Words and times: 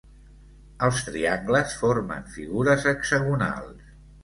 Els 0.87 1.01
triangles 1.09 1.77
formen 1.83 2.27
figures 2.39 2.89
hexagonals. 2.95 3.97